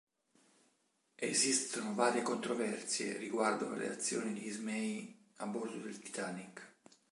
[1.13, 6.73] Esistono varie controversie riguardo alle azioni di Ismay a bordo del "Titanic".